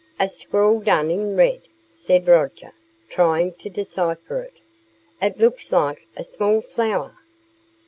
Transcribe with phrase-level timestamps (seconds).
[0.19, 2.73] "A scrawl done in red," said Roger,
[3.07, 4.59] trying to decipher it.
[5.21, 7.19] "It looks like a small flower."